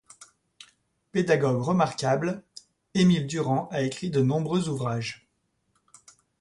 Pédagogue 1.11 1.61
remarquable, 1.61 2.43
Émile 2.95 3.27
Durand 3.27 3.67
a 3.69 3.83
écrit 3.83 4.09
de 4.09 4.23
nombreux 4.23 4.67
ouvrages. 4.67 5.27